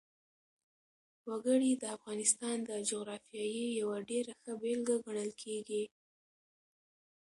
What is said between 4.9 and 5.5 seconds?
ګڼل